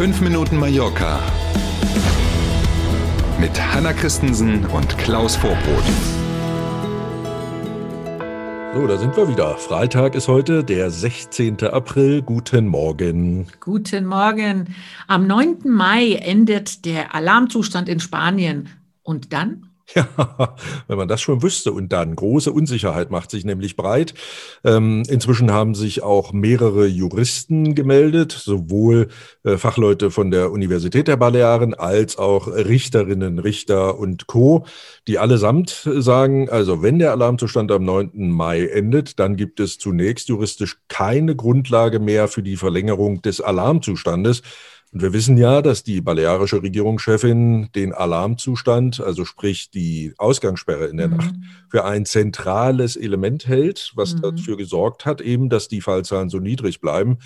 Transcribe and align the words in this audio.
5 0.00 0.22
Minuten 0.22 0.56
Mallorca 0.56 1.20
mit 3.38 3.60
Hanna 3.60 3.92
Christensen 3.92 4.64
und 4.64 4.96
Klaus 4.96 5.36
Vorbrot. 5.36 5.84
So, 8.72 8.86
da 8.86 8.96
sind 8.96 9.14
wir 9.14 9.28
wieder. 9.28 9.58
Freitag 9.58 10.14
ist 10.14 10.26
heute 10.26 10.64
der 10.64 10.90
16. 10.90 11.62
April. 11.64 12.22
Guten 12.22 12.66
Morgen. 12.66 13.48
Guten 13.60 14.06
Morgen. 14.06 14.74
Am 15.06 15.26
9. 15.26 15.64
Mai 15.66 16.14
endet 16.14 16.86
der 16.86 17.14
Alarmzustand 17.14 17.86
in 17.86 18.00
Spanien. 18.00 18.70
Und 19.02 19.34
dann? 19.34 19.69
Ja, 19.96 20.54
wenn 20.86 20.98
man 20.98 21.08
das 21.08 21.20
schon 21.20 21.42
wüsste 21.42 21.72
und 21.72 21.92
dann 21.92 22.14
große 22.14 22.52
Unsicherheit 22.52 23.10
macht 23.10 23.30
sich 23.30 23.44
nämlich 23.44 23.76
breit. 23.76 24.14
Ähm, 24.64 25.02
inzwischen 25.08 25.50
haben 25.50 25.74
sich 25.74 26.02
auch 26.02 26.32
mehrere 26.32 26.86
Juristen 26.86 27.74
gemeldet, 27.74 28.32
sowohl 28.32 29.08
äh, 29.42 29.56
Fachleute 29.56 30.10
von 30.10 30.30
der 30.30 30.52
Universität 30.52 31.08
der 31.08 31.16
Balearen 31.16 31.74
als 31.74 32.18
auch 32.18 32.46
Richterinnen, 32.46 33.38
Richter 33.40 33.98
und 33.98 34.26
Co., 34.26 34.64
die 35.08 35.18
allesamt 35.18 35.88
sagen, 35.96 36.48
also 36.48 36.82
wenn 36.82 36.98
der 36.98 37.10
Alarmzustand 37.10 37.72
am 37.72 37.84
9. 37.84 38.30
Mai 38.30 38.66
endet, 38.66 39.18
dann 39.18 39.36
gibt 39.36 39.58
es 39.58 39.78
zunächst 39.78 40.28
juristisch 40.28 40.78
keine 40.88 41.34
Grundlage 41.34 41.98
mehr 41.98 42.28
für 42.28 42.42
die 42.42 42.56
Verlängerung 42.56 43.22
des 43.22 43.40
Alarmzustandes. 43.40 44.42
Und 44.92 45.02
wir 45.02 45.12
wissen 45.12 45.36
ja, 45.36 45.62
dass 45.62 45.84
die 45.84 46.00
balearische 46.00 46.62
Regierungschefin 46.62 47.70
den 47.74 47.92
Alarmzustand, 47.92 49.00
also 49.00 49.24
sprich 49.24 49.70
die 49.70 50.14
Ausgangssperre 50.18 50.86
in 50.86 50.96
der 50.96 51.08
mhm. 51.08 51.16
Nacht, 51.16 51.34
für 51.68 51.84
ein 51.84 52.04
zentrales 52.06 52.96
Element 52.96 53.46
hält, 53.46 53.92
was 53.94 54.16
mhm. 54.16 54.22
dafür 54.22 54.56
gesorgt 54.56 55.06
hat, 55.06 55.20
eben, 55.20 55.48
dass 55.48 55.68
die 55.68 55.80
Fallzahlen 55.80 56.28
so 56.28 56.40
niedrig 56.40 56.80
bleiben. 56.80 57.18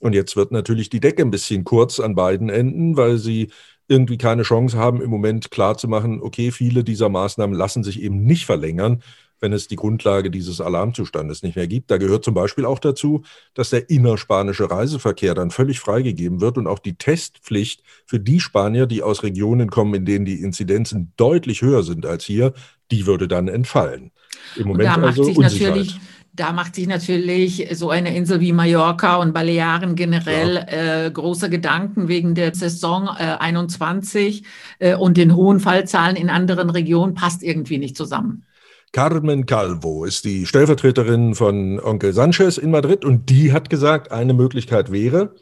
Und 0.00 0.14
jetzt 0.14 0.36
wird 0.36 0.52
natürlich 0.52 0.90
die 0.90 1.00
Decke 1.00 1.22
ein 1.22 1.32
bisschen 1.32 1.64
kurz 1.64 1.98
an 1.98 2.14
beiden 2.14 2.50
Enden, 2.50 2.96
weil 2.96 3.18
sie 3.18 3.50
irgendwie 3.88 4.18
keine 4.18 4.42
Chance 4.42 4.76
haben, 4.76 5.00
im 5.00 5.10
Moment 5.10 5.50
klarzumachen, 5.50 6.20
okay, 6.20 6.52
viele 6.52 6.84
dieser 6.84 7.08
Maßnahmen 7.08 7.56
lassen 7.56 7.82
sich 7.82 8.00
eben 8.00 8.22
nicht 8.22 8.44
verlängern 8.44 9.02
wenn 9.40 9.52
es 9.52 9.68
die 9.68 9.76
Grundlage 9.76 10.30
dieses 10.30 10.60
Alarmzustandes 10.60 11.42
nicht 11.42 11.56
mehr 11.56 11.66
gibt. 11.66 11.90
Da 11.90 11.96
gehört 11.96 12.24
zum 12.24 12.34
Beispiel 12.34 12.64
auch 12.64 12.78
dazu, 12.78 13.22
dass 13.54 13.70
der 13.70 13.90
innerspanische 13.90 14.70
Reiseverkehr 14.70 15.34
dann 15.34 15.50
völlig 15.50 15.80
freigegeben 15.80 16.40
wird 16.40 16.58
und 16.58 16.66
auch 16.66 16.78
die 16.78 16.96
Testpflicht 16.96 17.82
für 18.06 18.20
die 18.20 18.40
Spanier, 18.40 18.86
die 18.86 19.02
aus 19.02 19.22
Regionen 19.22 19.70
kommen, 19.70 19.94
in 19.94 20.04
denen 20.04 20.24
die 20.24 20.40
Inzidenzen 20.40 21.12
deutlich 21.16 21.62
höher 21.62 21.82
sind 21.82 22.06
als 22.06 22.24
hier, 22.24 22.52
die 22.90 23.06
würde 23.06 23.28
dann 23.28 23.48
entfallen. 23.48 24.12
Im 24.56 24.68
Moment 24.68 24.88
da 24.88 24.96
macht 24.96 25.18
also 25.18 25.24
sich 25.24 25.38
natürlich 25.38 25.98
da 26.38 26.52
macht 26.52 26.76
sich 26.76 26.86
natürlich 26.86 27.66
so 27.72 27.90
eine 27.90 28.14
Insel 28.14 28.40
wie 28.40 28.52
Mallorca 28.52 29.16
und 29.16 29.34
Balearen 29.34 29.96
generell 29.96 30.54
ja. 30.54 31.06
äh, 31.06 31.10
große 31.10 31.50
Gedanken 31.50 32.06
wegen 32.06 32.36
der 32.36 32.54
Saison 32.54 33.08
äh, 33.18 33.36
21 33.40 34.44
äh, 34.78 34.94
und 34.94 35.16
den 35.16 35.34
hohen 35.34 35.58
Fallzahlen 35.58 36.14
in 36.14 36.30
anderen 36.30 36.70
Regionen 36.70 37.14
passt 37.14 37.42
irgendwie 37.42 37.78
nicht 37.78 37.96
zusammen. 37.96 38.44
Carmen 38.92 39.44
Calvo 39.46 40.04
ist 40.04 40.24
die 40.24 40.46
Stellvertreterin 40.46 41.34
von 41.34 41.78
Onkel 41.78 42.12
Sanchez 42.14 42.56
in 42.56 42.70
Madrid 42.70 43.04
und 43.04 43.28
die 43.28 43.52
hat 43.52 43.68
gesagt, 43.68 44.12
eine 44.12 44.32
Möglichkeit 44.32 44.90
wäre, 44.90 45.34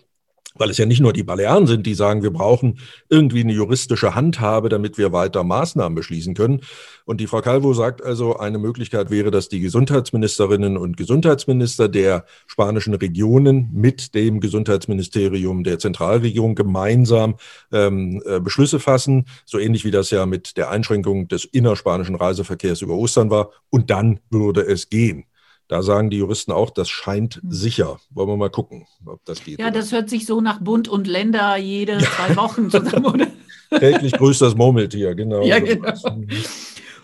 weil 0.58 0.70
es 0.70 0.78
ja 0.78 0.86
nicht 0.86 1.00
nur 1.00 1.12
die 1.12 1.22
Balearen 1.22 1.66
sind, 1.66 1.86
die 1.86 1.94
sagen, 1.94 2.22
wir 2.22 2.32
brauchen 2.32 2.78
irgendwie 3.08 3.40
eine 3.40 3.52
juristische 3.52 4.14
Handhabe, 4.14 4.68
damit 4.68 4.98
wir 4.98 5.12
weiter 5.12 5.44
Maßnahmen 5.44 5.94
beschließen 5.94 6.34
können. 6.34 6.60
Und 7.04 7.20
die 7.20 7.26
Frau 7.26 7.40
Calvo 7.40 7.72
sagt 7.74 8.02
also, 8.02 8.36
eine 8.36 8.58
Möglichkeit 8.58 9.10
wäre, 9.10 9.30
dass 9.30 9.48
die 9.48 9.60
Gesundheitsministerinnen 9.60 10.77
und 10.77 10.96
Gesundheitsminister 10.96 11.88
der 11.88 12.24
spanischen 12.46 12.94
Regionen 12.94 13.70
mit 13.72 14.14
dem 14.14 14.40
Gesundheitsministerium 14.40 15.64
der 15.64 15.78
Zentralregierung 15.78 16.54
gemeinsam 16.54 17.36
ähm, 17.72 18.22
äh, 18.27 18.40
Beschlüsse 18.40 18.80
fassen, 18.80 19.27
so 19.45 19.58
ähnlich 19.58 19.84
wie 19.84 19.90
das 19.90 20.11
ja 20.11 20.27
mit 20.27 20.56
der 20.56 20.70
Einschränkung 20.70 21.28
des 21.28 21.45
innerspanischen 21.45 22.16
Reiseverkehrs 22.16 22.83
über 22.83 22.95
Ostern 22.95 23.30
war. 23.30 23.50
Und 23.70 23.90
dann 23.90 24.20
würde 24.30 24.62
es 24.62 24.89
gehen. 24.89 25.24
Da 25.68 25.82
sagen 25.82 26.10
die 26.10 26.18
Juristen 26.18 26.52
auch, 26.52 26.70
das 26.70 26.88
scheint 26.88 27.36
hm. 27.36 27.50
sicher. 27.50 27.98
Wollen 28.10 28.28
wir 28.28 28.36
mal 28.36 28.50
gucken, 28.50 28.86
ob 29.04 29.24
das 29.24 29.42
geht. 29.42 29.58
Ja, 29.58 29.66
oder? 29.66 29.78
das 29.78 29.92
hört 29.92 30.08
sich 30.08 30.27
so 30.27 30.40
nach 30.40 30.60
Bund 30.60 30.88
und 30.88 31.06
Länder 31.06 31.56
jede 31.56 31.98
zwei 31.98 32.36
Wochen 32.36 32.70
zusammen, 32.70 33.06
oder? 33.06 33.27
Täglich 33.78 34.12
grüßt 34.12 34.42
das 34.42 34.54
Murmeltier, 34.54 35.14
genau. 35.14 35.42
Ja, 35.42 35.58
genau. 35.58 35.92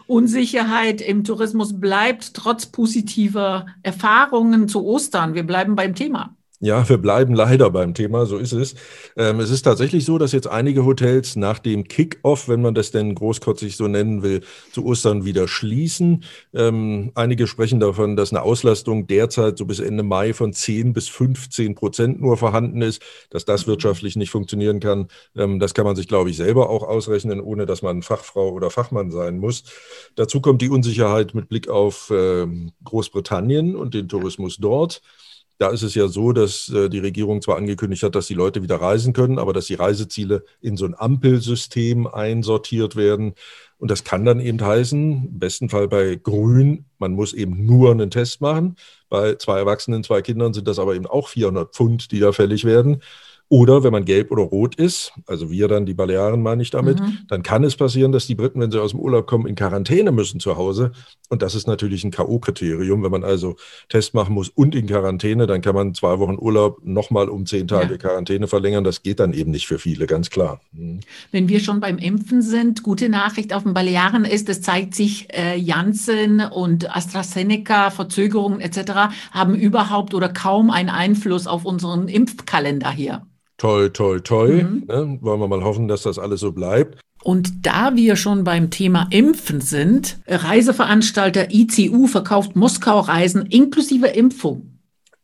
Unsicherheit 0.06 1.00
im 1.00 1.24
Tourismus 1.24 1.80
bleibt 1.80 2.34
trotz 2.34 2.66
positiver 2.66 3.66
Erfahrungen 3.82 4.68
zu 4.68 4.84
Ostern. 4.84 5.34
Wir 5.34 5.44
bleiben 5.44 5.74
beim 5.74 5.94
Thema. 5.94 6.36
Ja, 6.64 6.88
wir 6.88 6.98
bleiben 6.98 7.34
leider 7.34 7.70
beim 7.70 7.92
Thema, 7.92 8.24
so 8.24 8.38
ist 8.38 8.52
es. 8.52 8.76
Ähm, 9.16 9.40
es 9.40 9.50
ist 9.50 9.62
tatsächlich 9.62 10.04
so, 10.04 10.16
dass 10.16 10.30
jetzt 10.30 10.46
einige 10.46 10.84
Hotels 10.84 11.34
nach 11.34 11.58
dem 11.58 11.88
Kick-Off, 11.88 12.48
wenn 12.48 12.62
man 12.62 12.72
das 12.72 12.92
denn 12.92 13.16
großkotzig 13.16 13.76
so 13.76 13.88
nennen 13.88 14.22
will, 14.22 14.42
zu 14.70 14.84
Ostern 14.84 15.24
wieder 15.24 15.48
schließen. 15.48 16.22
Ähm, 16.54 17.10
einige 17.16 17.48
sprechen 17.48 17.80
davon, 17.80 18.14
dass 18.14 18.30
eine 18.30 18.42
Auslastung 18.42 19.08
derzeit 19.08 19.58
so 19.58 19.66
bis 19.66 19.80
Ende 19.80 20.04
Mai 20.04 20.34
von 20.34 20.52
10 20.52 20.92
bis 20.92 21.08
15 21.08 21.74
Prozent 21.74 22.20
nur 22.20 22.36
vorhanden 22.36 22.80
ist, 22.80 23.02
dass 23.30 23.44
das 23.44 23.66
wirtschaftlich 23.66 24.14
nicht 24.14 24.30
funktionieren 24.30 24.78
kann. 24.78 25.08
Ähm, 25.34 25.58
das 25.58 25.74
kann 25.74 25.84
man 25.84 25.96
sich, 25.96 26.06
glaube 26.06 26.30
ich, 26.30 26.36
selber 26.36 26.70
auch 26.70 26.84
ausrechnen, 26.84 27.40
ohne 27.40 27.66
dass 27.66 27.82
man 27.82 28.02
Fachfrau 28.02 28.50
oder 28.50 28.70
Fachmann 28.70 29.10
sein 29.10 29.40
muss. 29.40 29.64
Dazu 30.14 30.40
kommt 30.40 30.62
die 30.62 30.70
Unsicherheit 30.70 31.34
mit 31.34 31.48
Blick 31.48 31.68
auf 31.68 32.12
ähm, 32.14 32.70
Großbritannien 32.84 33.74
und 33.74 33.94
den 33.94 34.08
Tourismus 34.08 34.58
dort. 34.58 35.02
Da 35.62 35.70
ist 35.70 35.82
es 35.82 35.94
ja 35.94 36.08
so, 36.08 36.32
dass 36.32 36.68
äh, 36.70 36.88
die 36.88 36.98
Regierung 36.98 37.40
zwar 37.40 37.56
angekündigt 37.56 38.02
hat, 38.02 38.16
dass 38.16 38.26
die 38.26 38.34
Leute 38.34 38.64
wieder 38.64 38.80
reisen 38.80 39.12
können, 39.12 39.38
aber 39.38 39.52
dass 39.52 39.66
die 39.66 39.74
Reiseziele 39.74 40.42
in 40.60 40.76
so 40.76 40.84
ein 40.84 40.96
Ampelsystem 40.98 42.08
einsortiert 42.08 42.96
werden. 42.96 43.34
Und 43.78 43.88
das 43.88 44.02
kann 44.02 44.24
dann 44.24 44.40
eben 44.40 44.60
heißen, 44.60 45.28
im 45.28 45.38
besten 45.38 45.68
Fall 45.68 45.86
bei 45.86 46.16
Grün, 46.16 46.86
man 46.98 47.12
muss 47.12 47.32
eben 47.32 47.64
nur 47.64 47.92
einen 47.92 48.10
Test 48.10 48.40
machen. 48.40 48.74
Bei 49.08 49.36
zwei 49.36 49.58
Erwachsenen, 49.58 50.02
zwei 50.02 50.20
Kindern 50.20 50.52
sind 50.52 50.66
das 50.66 50.80
aber 50.80 50.96
eben 50.96 51.06
auch 51.06 51.28
400 51.28 51.72
Pfund, 51.72 52.10
die 52.10 52.18
da 52.18 52.32
fällig 52.32 52.64
werden. 52.64 53.00
Oder 53.52 53.84
wenn 53.84 53.92
man 53.92 54.06
gelb 54.06 54.30
oder 54.30 54.44
rot 54.44 54.76
ist, 54.76 55.12
also 55.26 55.50
wir 55.50 55.68
dann, 55.68 55.84
die 55.84 55.92
Balearen 55.92 56.40
meine 56.40 56.62
ich 56.62 56.70
damit, 56.70 56.98
mhm. 57.00 57.18
dann 57.28 57.42
kann 57.42 57.64
es 57.64 57.76
passieren, 57.76 58.10
dass 58.10 58.26
die 58.26 58.34
Briten, 58.34 58.58
wenn 58.62 58.70
sie 58.70 58.80
aus 58.80 58.92
dem 58.92 59.00
Urlaub 59.00 59.26
kommen, 59.26 59.46
in 59.46 59.56
Quarantäne 59.56 60.10
müssen 60.10 60.40
zu 60.40 60.56
Hause. 60.56 60.92
Und 61.28 61.42
das 61.42 61.54
ist 61.54 61.66
natürlich 61.66 62.02
ein 62.02 62.10
K.O.-Kriterium. 62.10 63.04
Wenn 63.04 63.10
man 63.10 63.24
also 63.24 63.56
Test 63.90 64.14
machen 64.14 64.32
muss 64.32 64.48
und 64.48 64.74
in 64.74 64.86
Quarantäne, 64.86 65.46
dann 65.46 65.60
kann 65.60 65.74
man 65.74 65.92
zwei 65.92 66.18
Wochen 66.18 66.38
Urlaub 66.38 66.82
nochmal 66.82 67.28
um 67.28 67.44
zehn 67.44 67.68
Tage 67.68 67.92
ja. 67.92 67.98
Quarantäne 67.98 68.48
verlängern. 68.48 68.84
Das 68.84 69.02
geht 69.02 69.20
dann 69.20 69.34
eben 69.34 69.50
nicht 69.50 69.66
für 69.66 69.78
viele, 69.78 70.06
ganz 70.06 70.30
klar. 70.30 70.62
Mhm. 70.72 71.00
Wenn 71.30 71.50
wir 71.50 71.60
schon 71.60 71.78
beim 71.78 71.98
Impfen 71.98 72.40
sind, 72.40 72.82
gute 72.82 73.10
Nachricht 73.10 73.52
auf 73.52 73.64
den 73.64 73.74
Balearen 73.74 74.24
ist, 74.24 74.48
es 74.48 74.62
zeigt 74.62 74.94
sich, 74.94 75.28
äh, 75.30 75.58
Janssen 75.58 76.40
und 76.40 76.96
AstraZeneca, 76.96 77.90
Verzögerungen 77.90 78.62
etc. 78.62 79.12
haben 79.30 79.54
überhaupt 79.54 80.14
oder 80.14 80.30
kaum 80.30 80.70
einen 80.70 80.88
Einfluss 80.88 81.46
auf 81.46 81.66
unseren 81.66 82.08
Impfkalender 82.08 82.90
hier. 82.90 83.26
Toll, 83.62 83.90
toll, 83.90 84.20
toll. 84.22 84.64
Mhm. 84.64 84.84
Ne? 84.88 85.18
Wollen 85.20 85.38
wir 85.38 85.46
mal 85.46 85.62
hoffen, 85.62 85.86
dass 85.86 86.02
das 86.02 86.18
alles 86.18 86.40
so 86.40 86.50
bleibt. 86.50 86.98
Und 87.22 87.64
da 87.64 87.94
wir 87.94 88.16
schon 88.16 88.42
beim 88.42 88.70
Thema 88.70 89.06
Impfen 89.10 89.60
sind, 89.60 90.18
Reiseveranstalter 90.26 91.52
ICU 91.52 92.08
verkauft 92.08 92.56
Moskau-Reisen 92.56 93.46
inklusive 93.46 94.08
Impfung. 94.08 94.71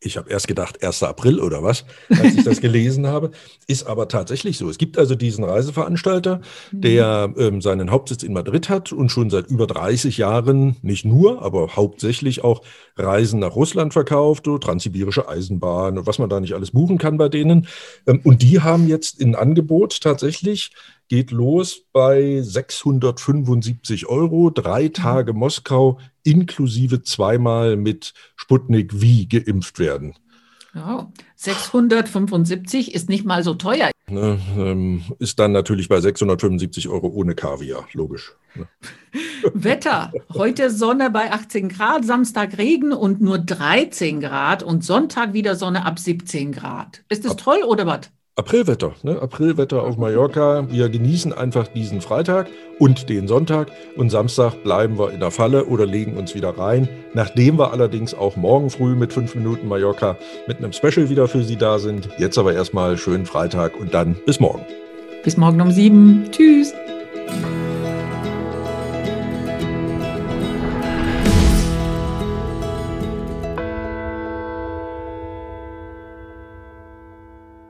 Ich 0.01 0.15
habe 0.15 0.29
erst 0.29 0.47
gedacht, 0.47 0.83
1. 0.83 1.03
April 1.03 1.39
oder 1.41 1.61
was, 1.61 1.83
als 2.09 2.35
ich 2.35 2.43
das 2.43 2.61
gelesen 2.61 3.07
habe. 3.07 3.31
Ist 3.67 3.85
aber 3.85 4.07
tatsächlich 4.07 4.57
so. 4.57 4.69
Es 4.69 4.77
gibt 4.77 4.97
also 4.97 5.15
diesen 5.15 5.43
Reiseveranstalter, 5.43 6.41
mhm. 6.71 6.81
der 6.81 7.33
ähm, 7.37 7.61
seinen 7.61 7.91
Hauptsitz 7.91 8.23
in 8.23 8.33
Madrid 8.33 8.69
hat 8.69 8.93
und 8.93 9.09
schon 9.09 9.29
seit 9.29 9.47
über 9.47 9.67
30 9.67 10.17
Jahren 10.17 10.77
nicht 10.81 11.03
nur, 11.03 11.41
aber 11.41 11.75
hauptsächlich 11.75 12.43
auch 12.43 12.61
Reisen 12.95 13.39
nach 13.39 13.55
Russland 13.55 13.91
verkauft, 13.91 14.45
so 14.45 14.57
transsibirische 14.57 15.27
Eisenbahn 15.27 15.97
und 15.97 16.07
was 16.07 16.19
man 16.19 16.29
da 16.29 16.39
nicht 16.39 16.53
alles 16.53 16.71
buchen 16.71 16.97
kann 16.97 17.17
bei 17.17 17.27
denen. 17.27 17.67
Ähm, 18.07 18.21
und 18.23 18.41
die 18.41 18.61
haben 18.61 18.87
jetzt 18.87 19.19
in 19.19 19.35
Angebot 19.35 19.99
tatsächlich 20.01 20.71
geht 21.09 21.31
los 21.31 21.81
bei 21.91 22.41
675 22.41 24.07
Euro, 24.07 24.51
drei 24.51 24.85
mhm. 24.85 24.93
Tage 24.93 25.33
Moskau 25.33 25.99
inklusive 26.23 27.01
zweimal 27.01 27.75
mit 27.75 28.13
Sputnik 28.37 28.93
V 28.93 29.27
geimpft 29.27 29.79
werden. 29.79 30.15
Oh, 30.75 31.05
675 31.35 32.93
ist 32.93 33.09
nicht 33.09 33.25
mal 33.25 33.43
so 33.43 33.55
teuer. 33.55 33.89
Ne, 34.07 34.39
ähm, 34.55 35.03
ist 35.17 35.39
dann 35.39 35.51
natürlich 35.51 35.89
bei 35.89 35.99
675 35.99 36.87
Euro 36.89 37.07
ohne 37.07 37.33
Kaviar, 37.33 37.87
logisch. 37.93 38.33
Ne? 38.53 38.67
Wetter. 39.53 40.11
Heute 40.33 40.69
Sonne 40.69 41.09
bei 41.09 41.31
18 41.31 41.69
Grad, 41.69 42.05
Samstag 42.05 42.57
Regen 42.59 42.93
und 42.93 43.19
nur 43.19 43.39
13 43.39 44.19
Grad 44.19 44.61
und 44.61 44.83
Sonntag 44.83 45.33
wieder 45.33 45.55
Sonne 45.55 45.85
ab 45.85 45.97
17 45.97 46.51
Grad. 46.51 47.03
Ist 47.09 47.27
ab, 47.27 47.37
toll 47.37 47.63
oder 47.63 47.87
was? 47.87 48.11
Aprilwetter, 48.39 48.93
ne? 49.03 49.21
Aprilwetter 49.21 49.83
auf 49.83 49.97
Mallorca. 49.97 50.65
Wir 50.71 50.87
genießen 50.87 51.33
einfach 51.33 51.67
diesen 51.67 51.99
Freitag 51.99 52.47
und 52.79 53.09
den 53.09 53.27
Sonntag 53.27 53.67
und 53.97 54.11
Samstag 54.11 54.63
bleiben 54.63 54.97
wir 54.97 55.11
in 55.11 55.19
der 55.19 55.29
Falle 55.29 55.65
oder 55.65 55.85
legen 55.85 56.15
uns 56.15 56.33
wieder 56.35 56.57
rein. 56.57 56.87
Nachdem 57.13 57.59
wir 57.59 57.73
allerdings 57.73 58.13
auch 58.13 58.37
morgen 58.37 58.69
früh 58.69 58.95
mit 58.95 59.11
5 59.11 59.35
Minuten 59.35 59.67
Mallorca 59.67 60.15
mit 60.47 60.59
einem 60.59 60.71
Special 60.71 61.09
wieder 61.09 61.27
für 61.27 61.43
Sie 61.43 61.57
da 61.57 61.79
sind. 61.79 62.07
Jetzt 62.17 62.37
aber 62.37 62.53
erstmal 62.53 62.97
schönen 62.97 63.25
Freitag 63.25 63.77
und 63.77 63.93
dann 63.93 64.15
bis 64.25 64.39
morgen. 64.39 64.65
Bis 65.25 65.35
morgen 65.35 65.59
um 65.59 65.71
sieben. 65.71 66.23
Tschüss. 66.31 66.73